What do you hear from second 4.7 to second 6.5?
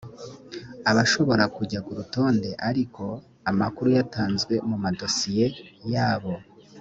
madosiye yabo